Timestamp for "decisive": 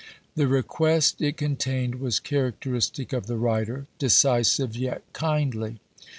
3.99-4.75